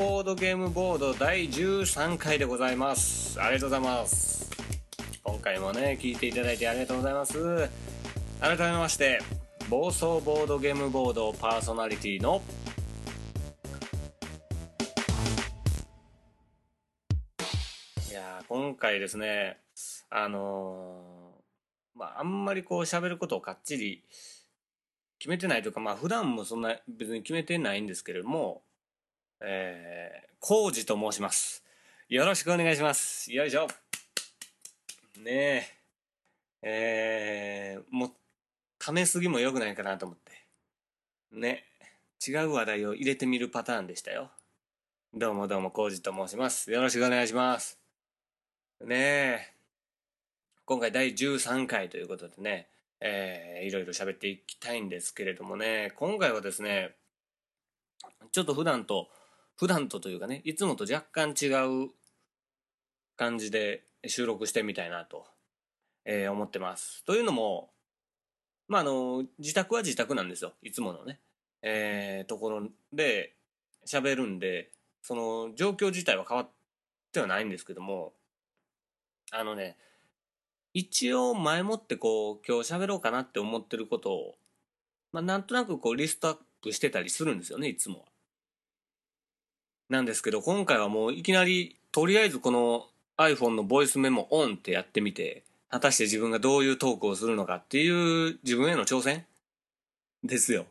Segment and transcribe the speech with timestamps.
[0.00, 3.38] ボードゲームボード第13回でございます。
[3.38, 4.50] ありがとうございます。
[5.22, 7.68] 今回もね聞いていただいてありがとうございます。
[8.40, 9.18] 改めまして
[9.68, 12.40] 暴走ボードゲームボードパーソナリティの
[18.10, 19.58] いや今回ですね
[20.08, 24.02] あのーまああんまりこう喋ることをかっちり
[25.18, 28.62] 決めてないというかまあ普段もそんな別に決めてないんですけれども
[29.42, 31.64] えー、コウジと申します。
[32.08, 33.32] よろしくお願いします。
[33.32, 33.68] よいしょ。
[35.22, 35.66] ねえ。
[36.62, 38.10] えー、もう
[38.78, 40.32] ためすぎも良くないかなと思って。
[41.32, 41.64] ね。
[42.26, 44.30] 違う話題を入れてみるパターンでしたよ。
[45.14, 46.70] どうもどうもコウジと申します。
[46.70, 47.78] よろしくお願いします。
[48.84, 49.54] ねえ。
[50.66, 52.68] 今回第13回ということでね。
[53.00, 55.92] えー、いろいろ喋っていきたいんですけれどもね。
[55.96, 56.94] 今回はですね
[58.32, 59.08] ちょっと普段と
[59.60, 61.48] 普段とというかねいつもと若干違
[61.84, 61.90] う
[63.18, 65.26] 感じで収録してみたいなと、
[66.06, 67.04] えー、思ってます。
[67.04, 67.68] というのも
[68.68, 70.54] まああの自宅は自宅なんですよ。
[70.62, 71.20] いつものね。
[71.60, 73.34] えー、ところで
[73.86, 74.70] 喋るんで
[75.02, 76.48] その状況自体は変わっ
[77.12, 78.14] てはないんですけども
[79.30, 79.76] あのね
[80.72, 84.34] 一応前もってこう今日喋ろうかなって思ってることを、
[85.12, 88.09] まあ、なんとなくこうリストアップしてたりするんですよねいつもは。
[89.90, 92.86] なんですけど今回はもういきなりとりあえずこの
[93.18, 99.26] iPhone のボイスメモオンってやってみて果たして自分がどういうトークをするのかっていう自分への挑戦
[100.22, 100.66] ですよ。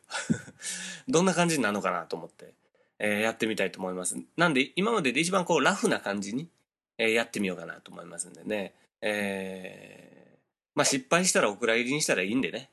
[1.08, 2.54] どんな感じになるのかなと思って、
[2.98, 4.18] えー、やってみたいと思います。
[4.38, 6.50] なんで今までで一番こうラフな感じに、
[6.98, 8.74] えー、やってみようかなと思いますんでね。
[9.02, 10.40] えー、
[10.76, 12.70] まあ失敗したらお蔵入りにしたらいいんでね。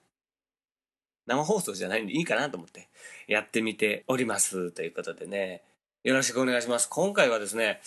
[1.27, 2.89] 生放送じゃないんでいいかなと思って
[3.27, 5.63] やってみておりますということでね。
[6.07, 6.89] よろしくお願いします。
[6.89, 7.81] 今回はですね、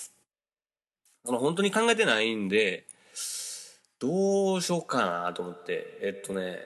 [1.24, 2.85] その本当に考えてないんで、
[3.97, 6.59] どうしようかなと思って、えっとね、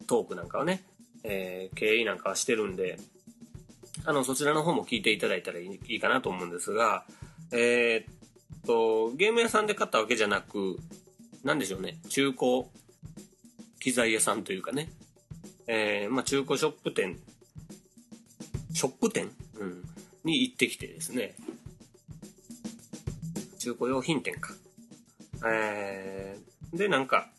[0.07, 0.83] トークなんかをね、
[1.23, 2.99] えー、経緯なんかはしてるんで、
[4.05, 7.05] あの、そちらの方も聞いていただいたらいいかなと思うんですが、
[7.53, 10.79] えー、っと、ゲーム屋さんで買ったわけじゃなく、
[11.45, 12.65] なんでしょうね、中古
[13.81, 14.91] 機材屋さんというかね、
[15.67, 17.19] えー、まあ中古ショップ店、
[18.73, 19.31] ショップ店？
[19.59, 19.85] うん。
[20.23, 21.35] に行ってきてですね、
[23.59, 24.53] 中古用品店か。
[25.47, 27.31] えー、で、なんか、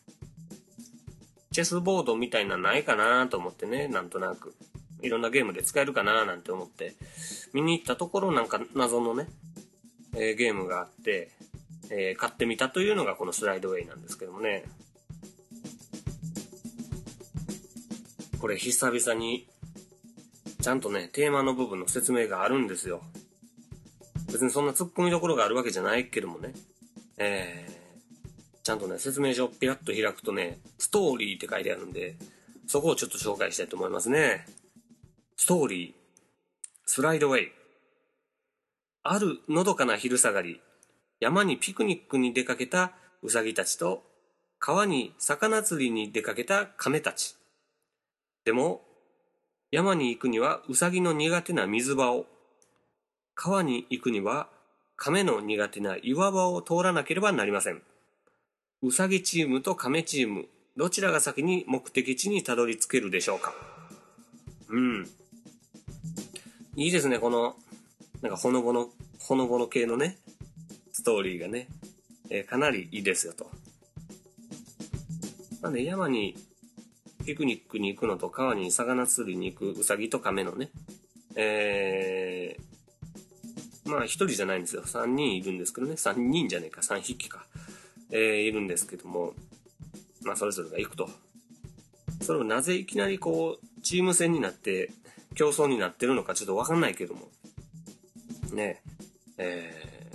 [1.52, 4.54] チェスボードみたいなないかなと思ってね、なんとなく。
[5.02, 6.94] いろんなゲームで使えるかななんて思って、
[7.52, 9.28] 見に行ったところなんか謎のね、
[10.14, 11.30] えー、ゲームがあって、
[11.90, 14.64] えー、買ってみたというのがこのスライドウェイなんですけどもね。
[18.40, 19.46] これ久々に、
[20.60, 23.02] ちゃんとね、テーマの部分の説明があるんですよ。
[24.32, 26.54] 別にそんな突っ込みどころがあるわけじゃないけどもね。
[27.18, 27.71] えー、
[28.62, 32.16] ちゃんとね、説明書をピラッと開くとね、ストーリーって書いてあるんで、
[32.66, 34.46] そこをちょっと紹介したいと思いますね。
[35.36, 35.92] ストーリー、
[36.86, 37.52] スライドウェイ。
[39.02, 40.60] あるのどかな昼下がり、
[41.18, 42.92] 山にピクニックに出かけた
[43.22, 44.04] ウサギたちと、
[44.60, 47.34] 川に魚釣りに出かけた亀たち。
[48.44, 48.82] でも、
[49.72, 52.26] 山に行くにはウサギの苦手な水場を、
[53.34, 54.48] 川に行くには
[54.96, 57.82] 亀の苦手な岩場を通らなければなりません。
[58.82, 60.46] ウサギチームと亀チーム、
[60.76, 63.54] どちらが先に目的地にたどり着けるでしょうか？
[64.68, 65.08] うん。
[66.74, 67.54] いいですね、この、
[68.22, 68.88] なんかほのぼの、
[69.20, 70.18] ほのぼの系のね、
[70.92, 71.68] ストーリーがね、
[72.28, 73.48] えー、かなりいいですよと。
[75.60, 76.34] なんで山に
[77.24, 80.70] ピクニックに行くのと川に魚釣りに行くウサギと亀のね、
[81.36, 84.82] えー、まあ一人じゃないんですよ。
[84.82, 85.92] 3人いるんですけどね。
[85.92, 87.46] 3人じゃねえか、3匹か。
[88.12, 89.34] えー、いるんですけども、
[90.22, 91.10] まあそれぞれが行くと。
[92.20, 94.92] それをなぜいきなりこう、チーム戦になって
[95.34, 97.28] 競争になってるのかちょっとわかんないけども。
[98.52, 98.82] ね
[99.38, 100.10] え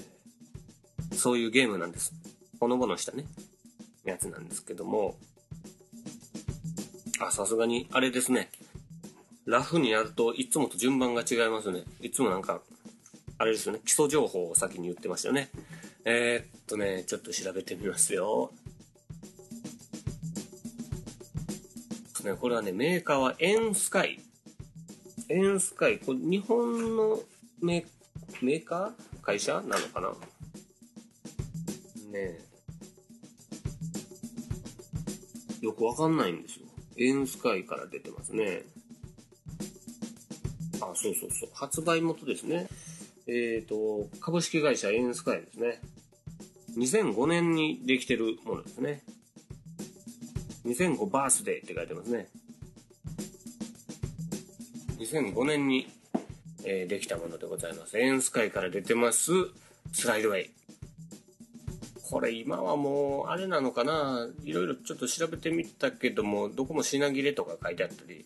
[1.10, 2.14] ー、そういうゲームなんです。
[2.60, 3.26] ほのぼのしたね、
[4.06, 5.18] やつなんですけども。
[7.20, 8.50] あ、さすがに、あれですね。
[9.46, 11.84] ラフにやるといつもと順番が違いますね。
[12.02, 12.62] いつもなんか、
[13.38, 13.80] あれですよね。
[13.86, 15.50] 基礎情報を先に言ってましたよね。
[16.09, 18.54] えー、っとね、ちょっと調べてみますよ。
[22.24, 24.18] ね、これはね、メーカーはエンスカイ
[25.27, 27.19] エンスカイ、これ日本の
[27.62, 27.86] メ
[28.42, 30.09] メーカー会社なのかな？
[30.09, 30.15] ね
[32.13, 32.42] え。
[35.59, 36.68] よくわかんないんですよ。
[36.98, 38.63] エンスカイから出てますね。
[40.80, 41.50] あ、そうそうそう。
[41.54, 42.69] 発売元ですね。
[43.27, 45.81] えっ、ー、と、株式会社エンスカイですね。
[46.78, 49.02] 2005年にできてるものですね。
[50.66, 52.28] 2005バースデーって書いてますね。
[55.00, 55.88] 2005年に、
[56.64, 57.98] えー、できたものでございます。
[57.98, 59.32] エンスカイから出てます、
[59.92, 60.52] スライドウェイ。
[62.10, 68.26] これ今はもう、あれなのかないろいろちょっと調べてみたけども、どこも品切れとか書いてあったり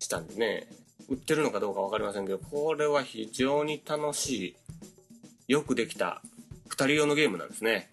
[0.00, 0.66] したんでね、
[1.08, 4.56] 売ってるのかどうか分かりませんけど、これは非常に楽し
[5.48, 6.20] い、よくできた
[6.72, 7.90] 2人用のゲームなんですね。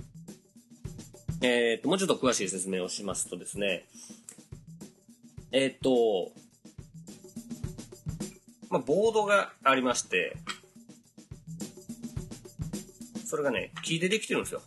[1.42, 3.86] えっ、と、もうちょっと詳しい説明をしますとですね、
[5.52, 6.32] えっ、と、
[8.70, 10.38] まあ、ボードがありまして、
[13.26, 14.62] それがね、木でできてるんですよ。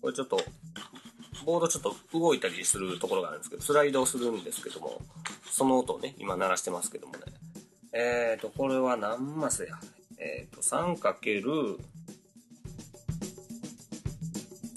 [0.00, 0.40] これちょっと、
[1.44, 5.00] ボードちょっと動いたりするところがあるんですけど、スライドをするんですけども、
[5.50, 7.20] その音をね、今鳴らしてますけどもね。
[7.92, 9.78] えっ、ー、と、これは何マスや？
[10.18, 10.96] えっ、ー、と、3×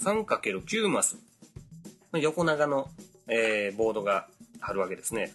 [0.06, 1.18] 3×9 マス
[2.12, 2.20] の。
[2.20, 2.88] 横長の、
[3.26, 4.28] えー、ボードが
[4.60, 5.32] あるわけですね。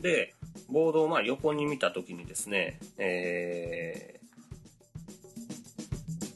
[0.00, 0.32] で、
[0.70, 4.20] ボードをまあ横に見た時にですね、え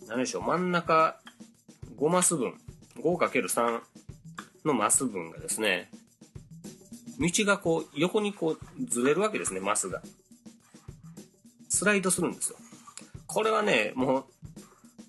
[0.05, 1.17] ー、何でしょう、真ん中
[1.97, 2.55] 5マス分、
[2.97, 3.81] 5×3
[4.65, 5.93] のマス分がですね、
[7.21, 10.03] 道がこう、横にこう、ずれるわけですね、マスが。
[11.69, 12.59] スライドするんですよ。
[13.29, 14.25] これはね、もう、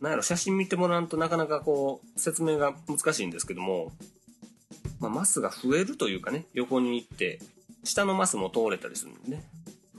[0.02, 3.92] なんやろ、写真見てもらうとなかなかこう、説明が難しいんですけども、
[5.00, 7.40] まあ、マスが増えるというかね、横に行って、
[7.84, 9.44] 下のマスも通れたりするんでね、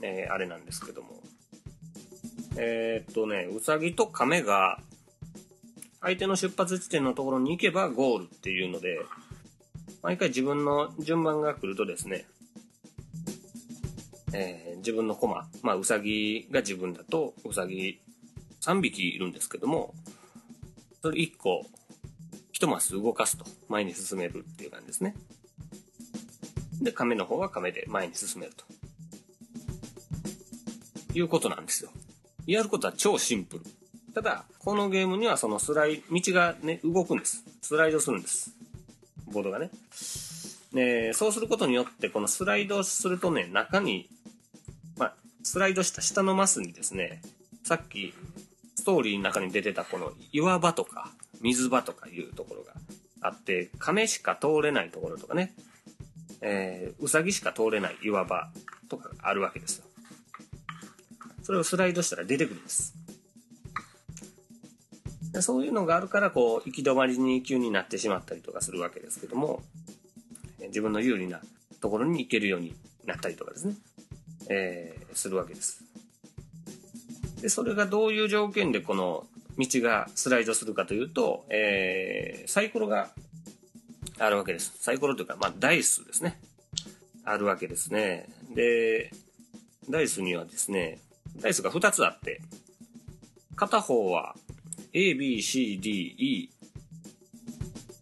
[0.01, 1.21] えー、あれなんですけども。
[2.57, 4.79] えー、っとね、ウサギとカメが、
[6.01, 8.99] 相手の出発地点のところに行けばゴールっていうので、
[10.01, 12.25] 毎回自分の順番が来るとですね、
[14.33, 17.99] えー、自分のコマ、まあ、ウサギが自分だと、ウサギ
[18.67, 19.93] 3匹いるんですけども、
[21.01, 21.65] それ1個、
[22.53, 25.15] 1マス動かすと前に進めるっていう感じですね。
[26.81, 28.65] で、亀の方は亀で前に進めると。
[31.13, 31.91] いうことなんですよ。
[32.45, 33.63] やることは超シンプル。
[34.13, 37.45] ただ、このゲームにはそのスライ、道がね、動くんです。
[37.61, 38.51] スライドするんです。
[39.31, 39.69] ボードがね。
[40.73, 44.09] で、そうすることによって、このスライドするとね、中に、
[44.97, 47.21] まあ、スライドした下のマスにですね、
[47.63, 48.13] さっき、
[48.87, 52.71] トーリーの中に出てたこの岩場とか、水場とかいうところが
[53.19, 55.53] あって、亀しか通れないところとかね、
[56.39, 58.49] えー、うさぎしか通れない岩場
[58.87, 59.85] とかがあるわけですよ。
[61.43, 62.93] それをスライドしたら出てくるんです。
[65.33, 69.63] でそういうのがあるから、こう、行き止まりに急になってしまったりとかするわけですけども、
[70.61, 71.41] 自分の有利な
[71.81, 72.73] ところに行けるように
[73.05, 73.75] なったりとかですね、
[74.49, 75.86] えー、するわけです。
[77.41, 79.25] で、それがどういう条件でこの
[79.57, 83.09] 道がスライドするかというと、えー、サイコロが
[84.19, 84.73] あるわけです。
[84.79, 86.39] サイコロというか、まあ、ダイスですね。
[87.23, 88.29] あるわけですね。
[88.55, 89.11] で、
[89.89, 90.99] ダイスにはですね、
[91.41, 92.41] ダイスが2つあって、
[93.55, 94.35] 片方は
[94.93, 96.49] A, B, C, D, E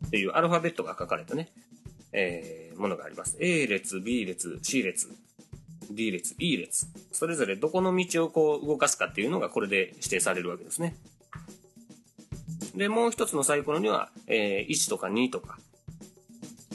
[0.07, 1.51] っていうアルファベットが書かれたね、
[2.11, 3.37] えー、ものがあります。
[3.39, 5.09] A 列、B 列、C 列、
[5.91, 6.87] D 列、E 列。
[7.11, 10.95] それぞれどこの道をこう動かすかっていうのがこれで指定されるわけですね。
[12.75, 15.57] で、もう一つのサイコロには、えー、1とか2とか、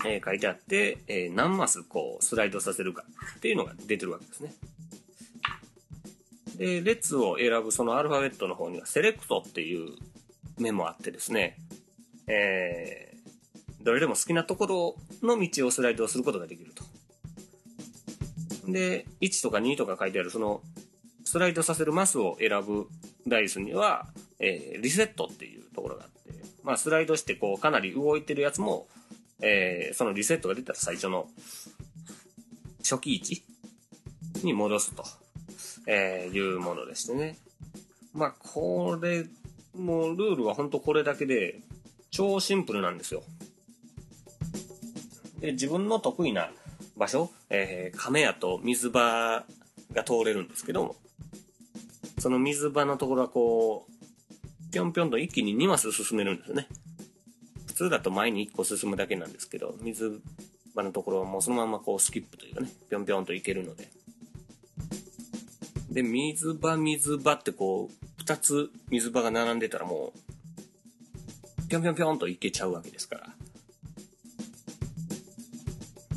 [0.06, 3.04] えー、書いてあって、えー、何マスこうスライドさせるか
[3.36, 4.54] っていうのが出てるわけですね。
[6.56, 9.90] で、列を選ぶそのアルファベットの方にはセレクトっていう
[10.58, 11.56] メモあってですね、
[12.26, 16.79] えー、どれでも好きなところの道をスライドすることができると。
[18.72, 20.62] で、1とか2とか書いてあるその
[21.24, 22.88] スライドさせるマスを選ぶ
[23.26, 24.06] ダイスには、
[24.38, 28.86] えー、リセットっていうところがあって、まあスライドしてこうかなり動いてるやつも、
[29.40, 31.28] えー、そのリセットが出たら最初の
[32.82, 33.42] 初期位置
[34.44, 35.04] に戻すと、
[35.86, 37.38] えー、いうものでしてね。
[38.12, 39.24] まあこれ、
[39.76, 41.60] もうルールは本当これだけで
[42.10, 43.22] 超シンプルなんですよ。
[45.40, 46.50] で、自分の得意な
[46.96, 49.44] 場所、えー、亀屋と水場
[49.92, 50.96] が通れるんですけども、
[52.18, 56.68] その水場のところはこう、ぴょんぴょんと一気に2マス進めるんですよね。
[57.66, 60.20] 普通だと前に1個進むだけなんですけど、水
[60.74, 63.88] 場のところはもうそのままこうスキップというかね、ぴょんぴょんといけるので。
[65.90, 70.12] で、水場、水場ってこう、2つ水場が並んでたらも
[71.58, 73.26] う、ぴょんぴょんぴょんといけちゃうわけですから。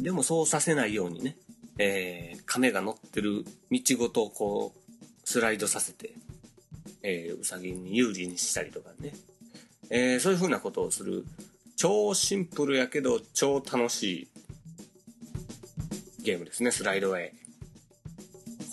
[0.04, 1.38] でもそうさせないようにね、
[1.78, 4.80] えー、亀が乗ってる道ごとこう、
[5.24, 6.14] スライドさせて、
[7.04, 9.14] えー、うさぎに有利にしたりとかね、
[9.90, 11.24] えー、そういう風なことをする、
[11.78, 14.28] 超シンプルやけど超楽し
[16.20, 17.32] いゲームですね、スライドウェイ。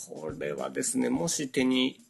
[0.09, 2.01] これはですね、もし手に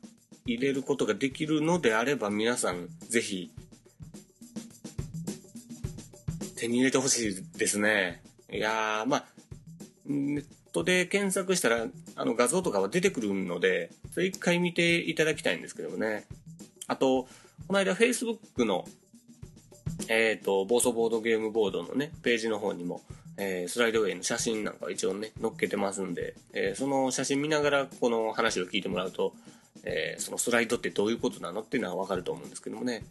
[0.47, 3.53] 入れることができるのであれば皆さんぜひ
[6.57, 8.23] 手に入れてほしいですね。
[8.53, 9.25] いやー、まあ、
[10.07, 16.27] ネットで検索したらあの画像とかは出てくるので、それ一回見ていただきたいんですけどもね。
[16.87, 17.29] あと、
[17.67, 18.85] この間 Facebook の、
[20.09, 23.03] えっ、ー、と、暴走ボードゲームボードのね、ページの方にも、
[23.37, 29.35] えー、スライドウェイの写真なんか一応ね、載っけてますんで、えー、その写真見ながらこの話を聞いてもらうと、
[29.85, 33.03] えそのスライドってどういうことなのっていうのはわかると思うんですけどもね、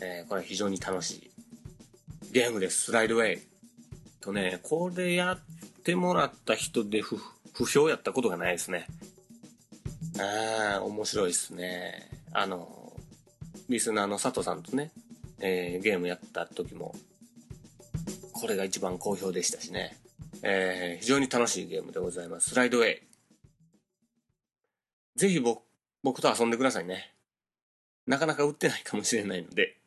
[0.00, 1.30] えこれは非常に楽しい
[2.32, 3.47] ゲームです、スライドウェイ。
[4.28, 7.16] とね、これやってもらった人で不
[7.54, 8.86] 不評やったことがないですね。
[10.20, 12.10] ああ、面白いですね。
[12.32, 12.92] あの、
[13.70, 14.92] リスナーの佐藤さんとね、
[15.40, 16.94] えー、ゲームやった時も、
[18.32, 19.96] これが一番好評でしたしね。
[20.42, 22.50] えー、非常に楽しいゲームでございます。
[22.50, 23.02] スライドウェイ。
[25.16, 25.62] ぜひ僕、
[26.02, 27.14] 僕と遊んでくださいね。
[28.06, 29.78] なかなか売ってないかもしれないので、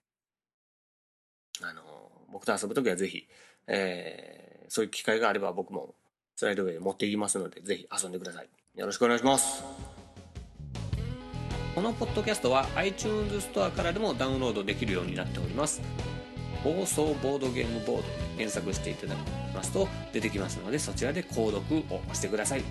[1.62, 1.84] あの、
[2.32, 3.28] 僕と遊ぶときはぜひ、
[3.68, 5.96] えー、そういう機会があれば僕も
[6.36, 8.50] スライドウェイ持っていきますので、ぜひ遊んでください。
[8.76, 9.64] よろしくお願いします。
[11.76, 15.82] このポッドキャストは iTunes ストアからでもダウンロードできるようになっております。
[16.64, 18.04] 暴走ボードゲームボード
[18.38, 19.18] 検索していただき
[19.56, 22.64] ますと出てきますのでそちらで購読を押してください。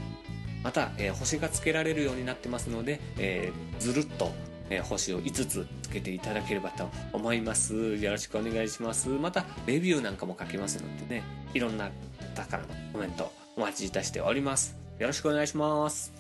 [0.63, 4.33] また、えー、星がつけられるようになってますので、えー、ずるっと
[4.71, 7.97] えー、星を5つつけていただければと思います。
[7.97, 9.09] よろしくお願いします。
[9.09, 11.91] また、レビューなんかも書けますのでね、いろんな
[12.35, 14.77] 方からのコメントお待ちいたしております。
[14.99, 16.13] よろしくお願いします。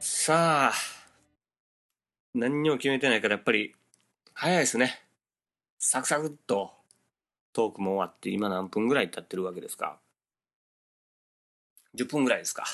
[0.00, 0.72] さあ、
[2.34, 3.74] 何にも決めてないからやっぱり
[4.34, 5.00] 早いですね。
[5.78, 6.72] サクサクっと
[7.52, 9.98] トークも終わって今何分ぐらい経ってるわけですか
[11.96, 12.64] ?10 分ぐらいですか。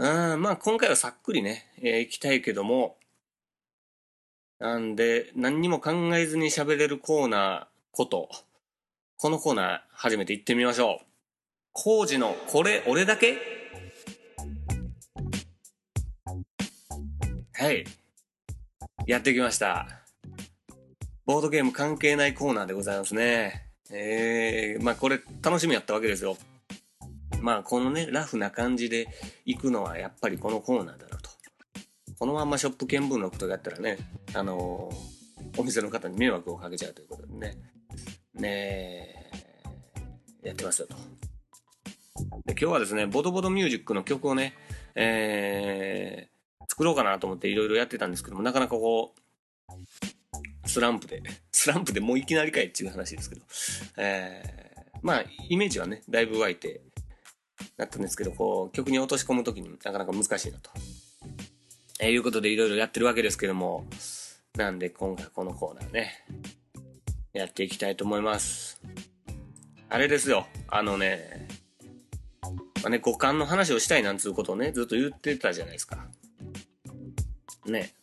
[0.00, 2.96] うん、まあ今回はさっくりね、えー、行きたいけども、
[4.58, 8.30] なんで何にも考えずに喋れるコーナーこと、
[9.18, 11.06] このコーナー初めて行ってみましょう。
[11.72, 13.36] 工事のこれ俺だけ？
[17.52, 17.84] はい。
[19.06, 19.86] やってきました。
[21.26, 23.66] ボードゲーム関係ないコーナーでございますね。
[23.90, 26.38] えー、まあこれ楽しみやったわけですよ。
[27.40, 29.08] まあこのね、ラフな感じで
[29.44, 31.30] 行くのはやっぱりこのコーナーだろうと。
[32.18, 33.96] このまんまショップ見聞録とかやったらね、
[34.34, 37.56] あのー、お店の方に迷惑をかけちゃうということでね、
[38.34, 39.30] ね
[40.42, 40.96] やってますよと。
[42.44, 44.54] で今日はですね、ボドボドミュージックの曲をね、
[44.94, 53.42] えー、作ろうかなと思っていろいろやってたんですけども、なかなかこう、スランプで、スランプでもういきなりかいっていう話ですけど、
[53.96, 56.82] えー、まあ、イメージはね、だいぶ湧いて、
[57.80, 60.70] なったんですけど、こう、曲に落とし込むときになかなか難しいなと。
[61.98, 63.86] えー、いうことでいろいろやってるわけですけども、
[64.56, 66.24] なんで今回このコーナーね、
[67.32, 68.80] やっていきたいと思います。
[69.88, 71.48] あれですよ、あのね、
[72.82, 76.08] まあね、五感の話をしたいなんつうことをね、ずっと言ってたじゃないですか。
[77.66, 77.94] ね。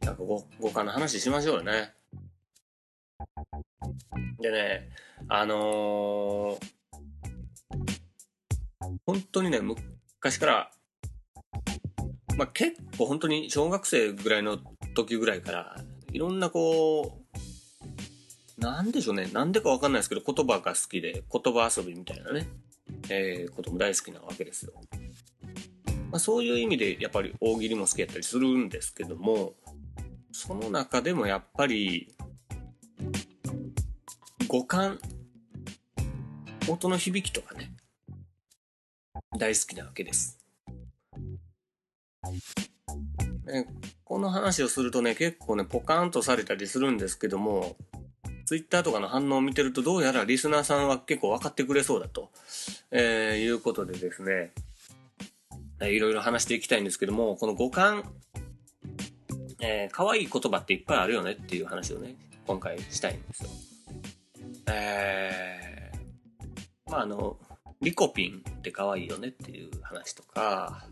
[0.00, 1.92] なんか五五感の話しましょうよね。
[4.40, 4.88] でね、
[5.28, 6.74] あのー、
[9.06, 10.70] 本当にね、昔から、
[12.36, 14.58] まあ、結構本当に小学生ぐらいの
[14.94, 15.76] 時ぐらいから、
[16.12, 17.20] いろんなこ
[18.58, 19.28] う、なんでしょうね。
[19.32, 22.48] なんでかわかんないですけど、言葉が好きで、言葉遊びみたいなね、
[23.10, 24.72] えー、ことも大好きなわけですよ。
[26.10, 29.54] まあ、そういう意味で、やっぱり大喜利も好きやったりするんですけども、
[30.32, 32.14] その中でもやっぱり、
[34.46, 34.98] 五感、
[36.68, 37.74] 音の響きとかね、
[39.38, 40.38] 大好きなわけです。
[43.46, 43.66] ね、
[44.04, 47.76] この話をするとね、結構ね、ポカーンとされたりするんですけども、
[48.46, 52.30] ツイッターとかの反応を見てると、どうやらリスナーさんは結構分かってくれそうだと、
[52.90, 54.52] えー、いうことでですね、
[55.80, 58.12] いろいろ話していきたいんですけども、この五感、
[59.60, 63.50] えー、可愛い言葉っていっぱいあるよねっていう話をね、今回したいんですよ。
[64.68, 67.38] えー、まああの、
[67.84, 70.86] リコピンって可愛いよねっていう話とか、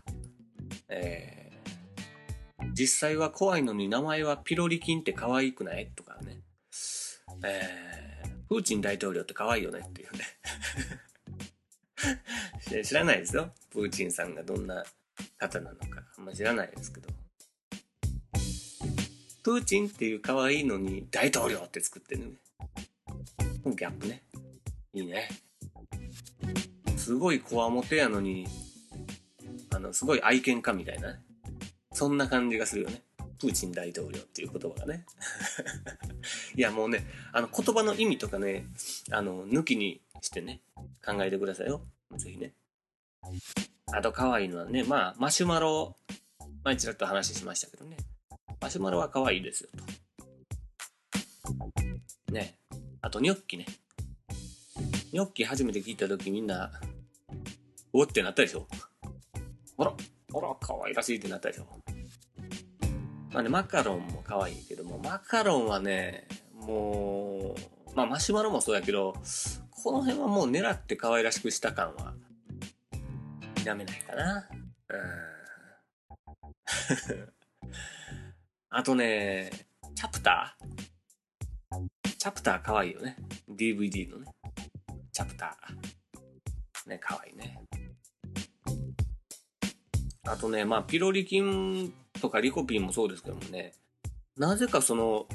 [0.89, 6.41] えー、実際は怖いのに名前はピロリ菌って可愛くないとかね、
[7.43, 10.11] えー、プーチン大統領って可愛いよねっていう
[12.71, 13.51] ね 知らないですよ。
[13.71, 14.85] プーチンさんがどんな
[15.37, 16.03] 方なのか。
[16.17, 17.09] あんま知らないですけど。
[19.41, 22.37] プーチンっていう可愛いのに大統領って作ってるね。
[23.65, 24.23] ギャップね。
[24.93, 25.29] いいね。
[27.03, 28.47] すごいこわもてやのに、
[29.75, 31.19] あの、すごい愛犬家みたいな、ね、
[31.91, 33.03] そんな感じがするよね。
[33.41, 35.05] プーチン大統領っていう言葉がね。
[36.55, 38.67] いや、もうね、あの、言葉の意味とかね、
[39.11, 40.61] あの、抜きにしてね、
[41.05, 41.85] 考えてくださいよ。
[42.15, 42.53] ぜひね。
[43.87, 45.97] あと、可愛いのはね、まあ、マシュマロ、
[46.63, 47.97] 前ちらっと話しましたけどね。
[48.61, 49.69] マシュマロは可愛いですよ、
[52.27, 52.31] と。
[52.31, 52.57] ね。
[53.01, 53.65] あと、ニョッキね。
[55.11, 56.71] ニョッキ初めて聞いた時みんな、
[57.93, 58.67] おってなったでしょ
[59.77, 59.93] ほら、
[60.31, 61.67] ほら、可愛らしいってなったでしょ
[63.31, 69.13] まあね、マカロンも可愛いけども、マカロンはね、もう、まあマシュマロもそうやけど、
[69.69, 72.15] この辺はもう狙って可愛らしくした感は、
[73.57, 74.49] 否めないかな。
[74.89, 75.33] うん。
[78.69, 79.51] あとね、
[79.93, 80.63] チャプター
[82.17, 83.17] チャプター可愛いよね。
[83.49, 84.31] DVD のね。
[85.11, 86.89] チャプター。
[86.89, 87.59] ね、かわいいね。
[90.25, 93.73] あとね、まあ、ピロリ菌とかリコピンもそうですけどもね、
[94.37, 95.27] なぜかその、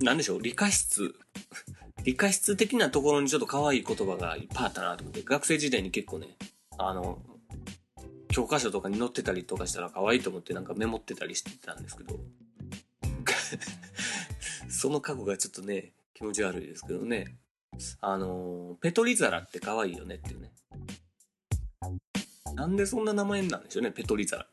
[0.00, 1.14] なんでしょう、理科室、
[2.04, 6.36] 理科室的なところにちょっと可愛い言葉がいっぱいあったなと思って、学生時代に結構ね、
[6.78, 7.20] あの、
[8.28, 12.20] 教科書とかに載ってたりとかしたら可愛いと思ってなんかメモってたりしてたんですけど、
[14.70, 17.36] その過去がちょっとね、気持ち悪いですけどね。
[18.00, 20.52] あの、ペトリザラって可愛いよねっていうね。
[22.54, 24.46] なんでそんな名前なんでしょうね、ペトリザ。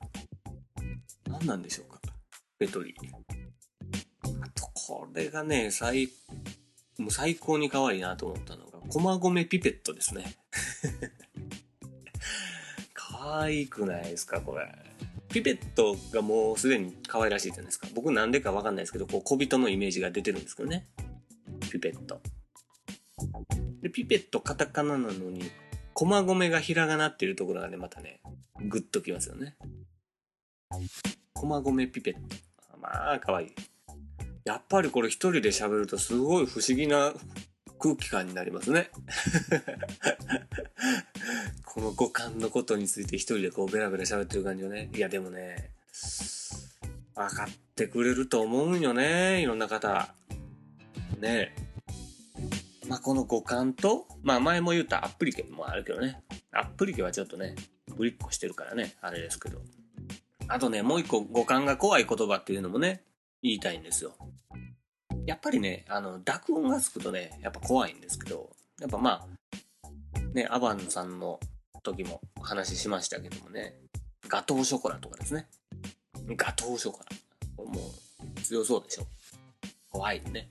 [1.27, 1.99] 何なんでしょうか、
[2.57, 2.95] ペトリ。
[4.23, 6.07] あと、これがね、最、
[6.97, 10.35] もう最高に可愛いなと思ったのが、駒込ピペットですね。
[12.93, 14.71] 可愛くないですか、これ。
[15.29, 17.87] ピペットがもうすでに可愛らしいじゃないですか。
[17.93, 20.87] 僕なんでかわかんないですけど、こう小人のイメージが出てるんですけどね。
[21.71, 22.21] ピペット。
[23.81, 25.51] で、ピペットカタカナなのに、
[25.95, 28.19] 駒込がひらがなっていうところがね、またね、
[28.67, 29.55] グッときますよね。
[31.33, 32.19] 駒込ピペット。
[32.81, 33.53] まあ、かわいい。
[34.43, 37.13] やっぱりこれ一人で喋るとすごい不思議な
[37.79, 38.91] 空気感になりますね。
[41.65, 44.89] この五感のことについて一人でこうベラベラ喋ってる感じよね。
[44.93, 45.71] いやでもね、
[47.15, 50.13] 分かってくれると思うんよね、いろんな方。
[51.21, 51.55] ね
[52.87, 56.21] まあ、この五感と、まあ、前も言ったアップリケもあるけどね。
[56.51, 57.55] アップリケはちょっとね、
[57.95, 59.59] ぶりっこしてるからね、あれですけど。
[60.47, 63.03] あとね、もう一個五感が怖い言葉っていうのもね、
[63.41, 64.13] 言いたいんですよ。
[65.25, 71.39] やっぱりね、あの、濁音がつくとね、やっぱ怖いんですけど、やっぱまあ、ね、アバンさんの
[71.81, 73.75] 時も話ししましたけどもね、
[74.27, 75.47] ガトーショコラとかですね。
[76.35, 77.63] ガトーショコラ。
[77.63, 77.81] も
[78.37, 79.07] う、強そうでしょ。
[79.91, 80.49] 怖いね。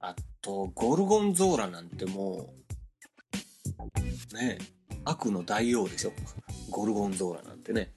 [0.00, 2.54] あと、ゴルゴンゾーラなんても
[4.32, 4.58] う、ね
[5.04, 6.12] 悪の大王でしょ。
[6.70, 7.92] ゴルゴンゾーラなんてね。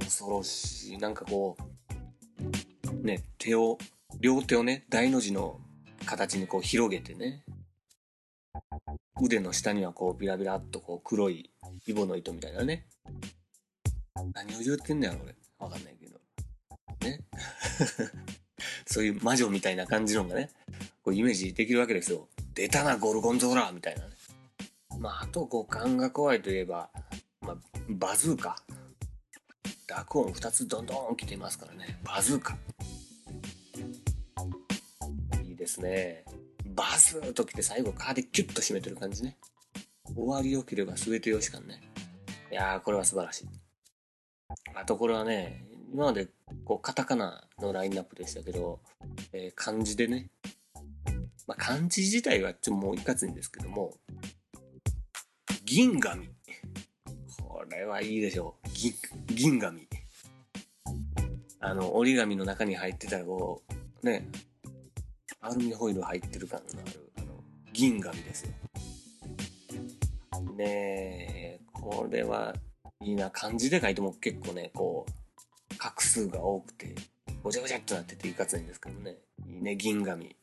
[0.00, 0.98] 恐ろしい。
[0.98, 1.56] なんかこ
[2.92, 3.78] う、ね、手を、
[4.20, 5.60] 両手をね、大の字の
[6.06, 7.44] 形にこう広げてね。
[9.22, 11.50] 腕の下にはこうビラビラっとこう黒い
[11.86, 12.86] イボの糸みたいなね。
[14.34, 15.34] 何を言うてんねやろ、俺。
[15.58, 16.20] わかんないけど。
[17.02, 17.20] ね。
[18.86, 20.50] そういう魔女みたいな感じのがね、
[21.06, 22.26] こうイメージできるわけですよ。
[22.52, 24.08] 出たな、ゴルゴンゾーラみたいなね。
[24.98, 26.90] まあ、あと五感が怖いといえば、
[27.42, 27.56] まあ、
[27.88, 28.56] バズーカ。
[29.86, 32.00] 濁音2つどんどん来てますからね。
[32.02, 32.58] バズーカ。
[35.44, 36.24] いいですね。
[36.74, 39.36] バズーと来て最後カーでキュッと締めてる感じね。
[40.12, 41.82] 終わりよければ全てよしかね。
[42.50, 43.48] いやー、これは素晴らしい。
[44.74, 46.26] あとこれはね、今まで
[46.64, 48.80] こうカタカナのラインナップでしたけど、
[49.32, 50.30] えー、漢字でね、
[51.46, 53.94] まあ、漢字自体はちょもういかついんですけども、
[55.64, 56.28] 銀紙。
[57.42, 58.68] これはいいでしょう。
[58.72, 58.92] 銀、
[59.26, 59.88] 銀紙。
[61.60, 63.62] あの、折り紙の中に入ってたこ
[64.02, 64.28] う、ね、
[65.40, 67.26] アルミホイル入ってる感のある、あの、
[67.72, 68.50] 銀紙ですよ。
[70.56, 72.54] ねえ、これは
[73.00, 73.30] いいな。
[73.30, 75.12] 漢字で書いても結構ね、こう、
[75.78, 76.94] 画数が多くて、
[77.42, 79.16] ごちゃごちゃっとなってていかついんですけどね。
[79.46, 80.34] いいね、銀紙。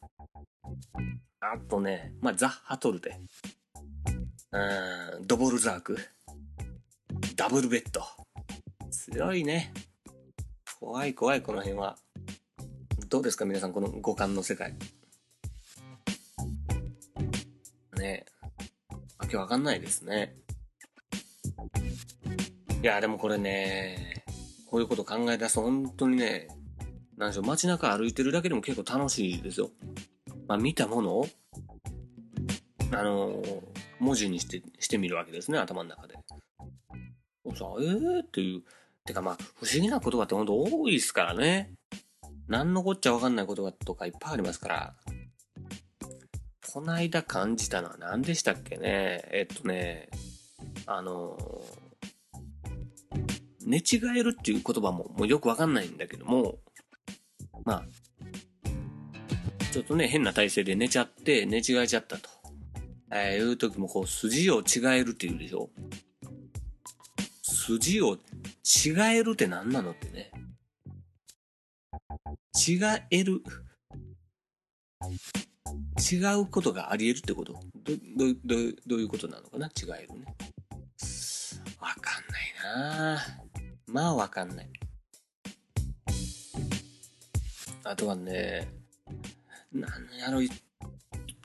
[1.53, 3.19] あとね、まあ、ザ・ハトルテ。
[4.51, 5.99] うん、ドボルザーク。
[7.35, 8.01] ダブルベッド。
[8.89, 9.71] 強いね。
[10.79, 11.95] 怖い怖い、この辺は。
[13.07, 14.73] どうですか皆さん、この五感の世界。
[17.97, 18.25] ね
[19.19, 20.35] わけわかんないですね。
[22.81, 24.25] いや、でもこれね、
[24.65, 26.47] こういうこと考え出すと本当にね、
[27.15, 29.69] なんでしょう、街中歩いてるだけでも結構楽しいですよ。
[30.47, 31.27] まあ、見たものを、
[32.95, 33.43] あの、
[33.99, 36.15] 文字にして、してみるわけですね、頭の中で。
[37.55, 38.63] さ、えーっていう、
[39.05, 41.73] てかまあ、不思議な言葉って本当多いですからね。
[42.47, 44.95] 何のこっちゃわかんない言葉とかいっぱいありますから。
[46.71, 49.23] こないだ感じたのは何でしたっけね。
[49.31, 50.09] えっとね、
[50.87, 51.37] あの
[53.65, 56.57] 寝違えるっていう言葉ももうよくわかんないんだけども、
[57.63, 57.85] まあ、
[59.71, 62.29] ちょっとね、変な体勢で寝ちゃって、寝違えちゃったと。
[63.15, 65.69] えー、いう時もこう、筋を違えるって言うでしょ？
[67.43, 68.19] 筋を違
[69.15, 70.31] えるって何なのってね。
[72.67, 72.79] 違
[73.11, 73.43] える。
[76.11, 77.59] 違うことがあり得るってことど、
[78.17, 78.55] ど、ど、
[78.87, 79.67] どういうことなのかな？
[79.67, 79.71] 違
[80.01, 80.35] えるね。
[81.79, 83.21] わかんないな
[83.87, 84.69] まあわかんない。
[87.83, 88.69] あとはね、
[89.71, 90.41] なんやろ、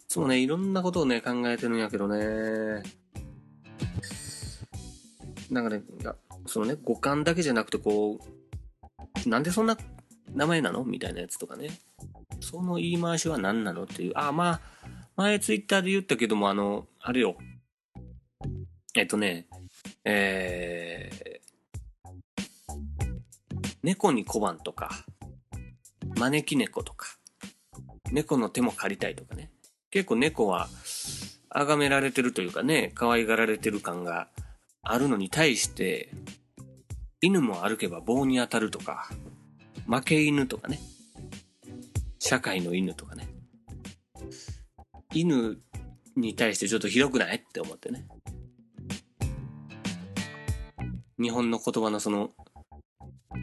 [0.09, 2.83] いつもね、いろんなことをね、考えてるんやけどね。
[5.51, 5.83] なんかね、
[6.47, 8.18] そのね、五感だけじゃなくて、こ
[9.27, 9.77] う、なんでそんな
[10.33, 10.83] 名前なの？
[10.83, 11.68] みたいなやつとかね。
[12.40, 14.12] その言い回しは何なのっていう。
[14.14, 14.61] あ、まあ、
[15.16, 17.37] 前ツイッターで言ったけども、あの、あれよ。
[18.94, 19.47] えっとね、
[20.07, 22.71] えー、
[23.83, 25.05] 猫に小判とか、
[26.16, 27.09] 招き猫とか、
[28.11, 29.51] 猫の手も借りたいとかね。
[29.90, 30.68] 結構猫は、
[31.51, 34.29] 崇められてるというかね、可愛がられてる感が
[34.83, 36.11] あるのに対して、
[37.20, 39.09] 犬も歩けば棒に当たるとか、
[39.87, 40.79] 負け犬とかね、
[42.18, 43.29] 社会の犬とかね、
[45.14, 45.59] 犬
[46.16, 47.37] に対してちょっとひどくない？
[47.37, 48.07] って思ってね。
[51.18, 52.31] 日本の言葉のその、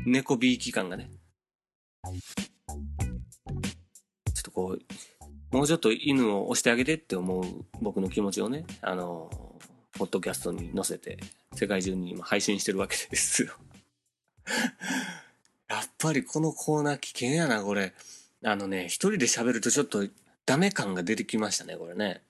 [0.05, 1.09] 猫びいき感がね、
[4.33, 4.79] ちょっとこう、
[5.55, 7.45] もうちょっと犬を押してあげてって思う
[7.81, 9.29] 僕の気持ちをね、あの、
[9.93, 11.17] ポッドキャストに載せて、
[11.53, 13.53] 世界中に今配信してるわけですよ
[15.69, 17.93] やっぱりこのコーナー危険やな、これ。
[18.43, 20.05] あのね、一人で喋るとちょっと
[20.45, 22.21] ダメ感が出てきましたね、これね。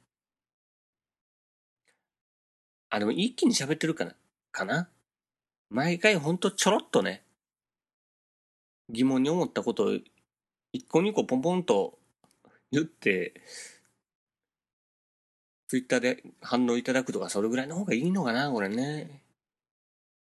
[2.89, 4.15] あ、でも一気に喋ってるかな
[4.51, 4.87] かな？
[5.71, 7.23] 毎回ほんとちょろっとね、
[8.89, 9.97] 疑問に思ったことを
[10.73, 11.97] 一個二個ポンポンと
[12.75, 13.41] 言って
[15.67, 19.21] ツイッターで反応いただくとか、それぐらいの方がいいのかな、これね。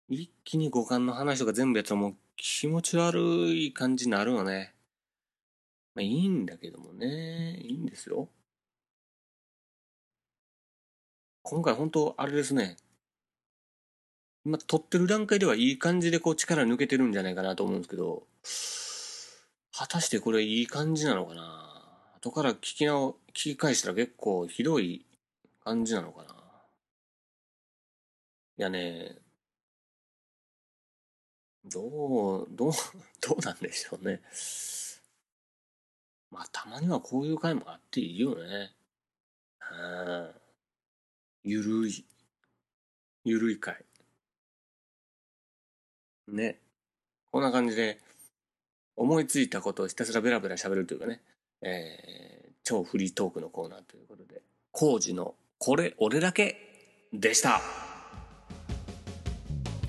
[0.08, 4.74] 一気に五感の話とか全部やったらもう気持ち悪い感じになるよね。
[5.94, 7.56] まあいいんだけどもね。
[7.62, 8.28] いいんですよ。
[11.42, 12.76] 今回本当あれですね。
[14.44, 18.26] 今撮ってる段階ではいい感じでこう力抜けてるんじゃないかなと思うんですけど、
[19.74, 21.71] 果たしてこれいい感じなのかな？
[22.22, 25.04] 後から聞き直、聞き返したら結構ひどい
[25.64, 26.34] 感じなのかな
[28.58, 29.16] いやね、
[31.64, 32.72] どう、どう、
[33.20, 34.20] どうなんでしょうね。
[36.30, 38.70] まあ、たまにはこういう回もあっていいよね。
[39.72, 40.30] うん。
[41.42, 42.04] ゆるい。
[43.24, 43.84] ゆるい回。
[46.28, 46.60] ね。
[47.32, 47.98] こんな感じで、
[48.94, 51.20] 思いついたことをひたすらベラベラ喋るというかね、
[51.62, 56.56] えー、超フリートークのコーナーということで、工事のこれ俺だけ
[57.12, 57.60] でした。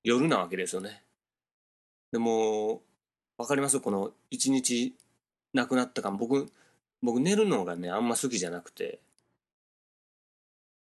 [0.04, 1.04] 夜なわけですよね。
[2.12, 2.82] でも、
[3.38, 3.80] わかります？
[3.80, 4.96] この一日
[5.54, 6.52] 亡くなったか僕、
[7.02, 9.00] 僕寝るのがね、あんま好きじゃなくて、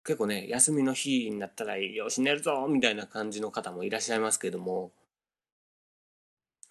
[0.05, 4.93] 結構ね、休みの日になったら、よし、寝るぞみたいな感じの方もいらっしゃいますけども、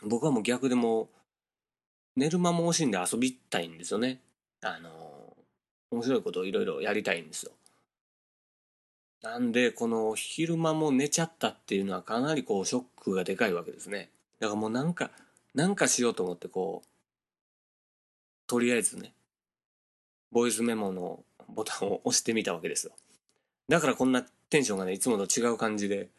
[0.02, 1.10] 僕はもう逆でも、
[2.16, 4.22] 寝る間も惜しんで遊びたいんですよね。
[4.62, 5.36] あの、
[5.92, 7.52] 面白いことをいろいろやりたいんですよ。
[9.26, 14.12] なんで、この昼間も寝ちゃったっていうのはかなりこうショックがでかいわけですね。
[14.40, 15.10] だからもうなんか、
[15.56, 16.88] なんかしようと思ってこう、
[18.46, 19.14] とりあえずね、
[20.32, 22.94] ボイスメモのボタンを押してみたわけですよ。
[23.68, 26.10] だからこんなテンションがね、いつもと違う感じで、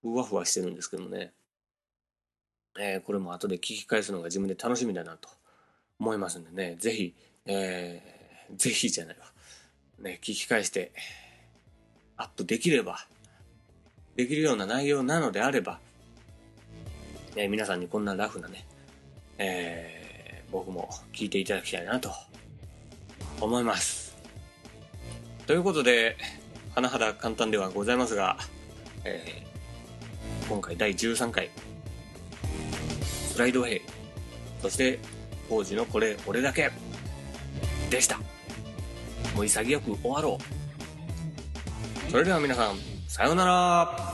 [0.00, 1.32] ふわふわしてるんですけどもね。
[2.78, 5.28] えー、これも後で聞き返すのが自分で楽しみだなと
[5.98, 9.24] 思いますんでね、ぜひ、えー、ぜひじゃないわ。
[9.98, 10.92] ね、聞き返して、
[12.22, 12.98] アップできれば、
[14.14, 15.80] できるような内容なのであれば、
[17.34, 18.64] えー、皆さんにこんなラフなね、
[19.38, 22.12] えー、僕も聞いていただきたいなと
[23.40, 24.16] 思います。
[25.46, 26.16] ということで、
[26.76, 28.36] 甚だ簡単ではございますが、
[29.04, 31.50] えー、今回第13回、
[33.02, 33.82] スライド兵、
[34.60, 35.00] そして
[35.48, 36.70] 当時のこれ、俺だけ、
[37.90, 38.18] でした。
[39.34, 40.61] もう潔く終わろう。
[42.12, 42.76] それでは皆さん、
[43.08, 44.11] さようなら。